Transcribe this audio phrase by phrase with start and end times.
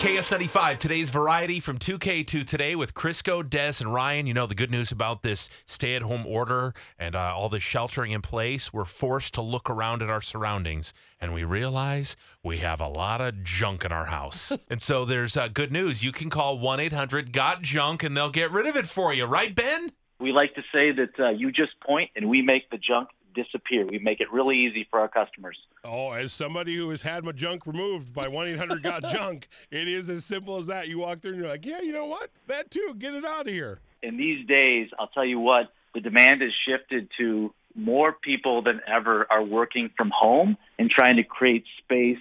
[0.00, 4.26] KS95, today's variety from 2K to today with Crisco, Dez, and Ryan.
[4.26, 7.62] You know, the good news about this stay at home order and uh, all this
[7.62, 12.58] sheltering in place, we're forced to look around at our surroundings and we realize we
[12.60, 14.50] have a lot of junk in our house.
[14.70, 16.02] and so there's uh, good news.
[16.02, 19.26] You can call 1 800 GOT JUNK and they'll get rid of it for you,
[19.26, 19.92] right, Ben?
[20.20, 23.86] We like to say that uh, you just point and we make the junk disappear.
[23.86, 25.56] We make it really easy for our customers.
[25.84, 29.88] Oh, as somebody who has had my junk removed by 1 800 Got Junk, it
[29.88, 30.88] is as simple as that.
[30.88, 32.30] You walk through and you're like, yeah, you know what?
[32.48, 33.80] That too, get it out of here.
[34.02, 38.80] In these days, I'll tell you what, the demand has shifted to more people than
[38.86, 42.18] ever are working from home and trying to create space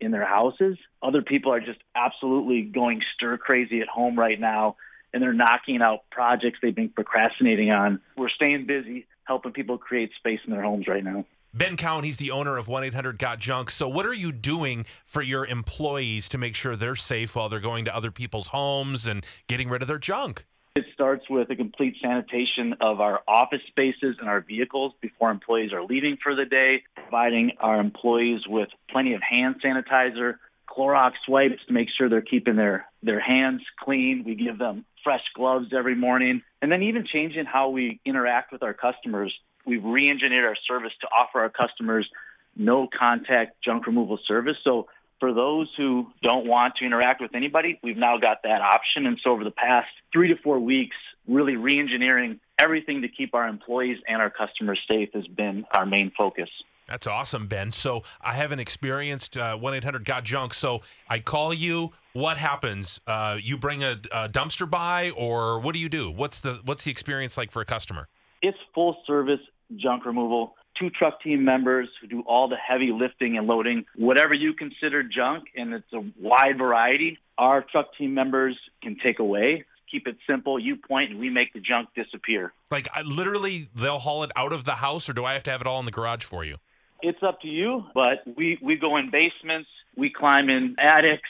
[0.00, 0.78] in their houses.
[1.02, 4.76] Other people are just absolutely going stir crazy at home right now
[5.12, 8.00] and they're knocking out projects they've been procrastinating on.
[8.16, 11.24] We're staying busy helping people create space in their homes right now.
[11.54, 13.70] Ben Cowan, he's the owner of 1 800 Got Junk.
[13.70, 17.60] So, what are you doing for your employees to make sure they're safe while they're
[17.60, 20.46] going to other people's homes and getting rid of their junk?
[20.74, 25.74] It starts with a complete sanitation of our office spaces and our vehicles before employees
[25.74, 30.36] are leaving for the day, providing our employees with plenty of hand sanitizer,
[30.72, 34.24] Clorox wipes to make sure they're keeping their, their hands clean.
[34.26, 36.42] We give them fresh gloves every morning.
[36.62, 39.32] And then even changing how we interact with our customers.
[39.66, 42.08] We've re engineered our service to offer our customers
[42.56, 44.56] no contact junk removal service.
[44.64, 44.88] So
[45.20, 49.06] for those who don't want to interact with anybody, we've now got that option.
[49.06, 50.96] And so over the past three to four weeks,
[51.28, 55.86] really re engineering everything to keep our employees and our customers safe has been our
[55.86, 56.48] main focus.
[56.92, 57.72] That's awesome, Ben.
[57.72, 60.52] So I haven't experienced uh, one eight hundred got junk.
[60.52, 61.92] So I call you.
[62.12, 63.00] What happens?
[63.06, 66.10] Uh, you bring a, a, dumpster by, or what do you do?
[66.10, 68.08] What's the what's the experience like for a customer?
[68.42, 69.40] It's full service
[69.74, 70.54] junk removal.
[70.78, 75.02] Two truck team members who do all the heavy lifting and loading, whatever you consider
[75.02, 77.18] junk, and it's a wide variety.
[77.38, 80.58] Our truck team members can take away keep it simple.
[80.58, 82.54] You point and we make the junk disappear.
[82.70, 85.50] Like I, literally, they'll haul it out of the house, or do I have to
[85.50, 86.56] have it all in the garage for you?
[87.02, 87.84] It's up to you.
[87.94, 91.28] But we we go in basements, we climb in attics,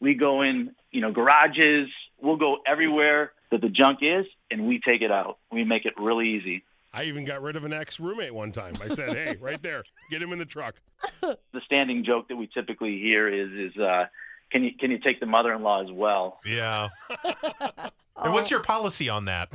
[0.00, 1.88] we go in you know garages.
[2.20, 5.38] We'll go everywhere that the junk is, and we take it out.
[5.50, 6.64] We make it really easy.
[6.94, 8.74] I even got rid of an ex roommate one time.
[8.82, 10.76] I said, "Hey, right there, get him in the truck."
[11.20, 14.06] the standing joke that we typically hear is, "Is uh,
[14.50, 16.88] can you can you take the mother-in-law as well?" Yeah.
[17.24, 19.48] and what's your policy on that?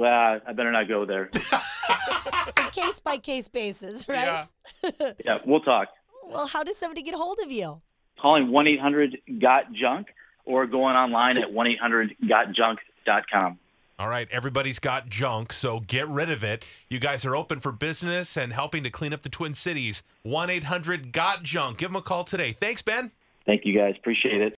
[0.00, 1.28] Well, I better not go there.
[1.34, 4.46] it's a case by case basis, right?
[4.82, 5.12] Yeah.
[5.26, 5.88] yeah, we'll talk.
[6.26, 7.82] Well, how does somebody get a hold of you?
[8.18, 10.06] Calling 1 800 GOT JUNK
[10.46, 13.58] or going online at 1 800 GOTJUNK.com.
[13.98, 16.64] All right, everybody's got junk, so get rid of it.
[16.88, 20.02] You guys are open for business and helping to clean up the Twin Cities.
[20.22, 21.76] 1 800 GOT JUNK.
[21.76, 22.52] Give them a call today.
[22.52, 23.10] Thanks, Ben.
[23.44, 23.96] Thank you, guys.
[23.98, 24.48] Appreciate it.